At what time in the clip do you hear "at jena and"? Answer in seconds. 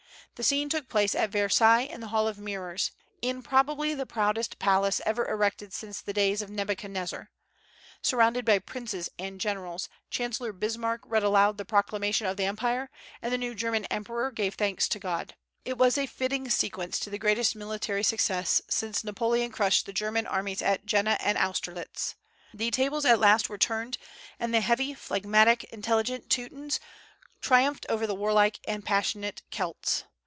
20.63-21.37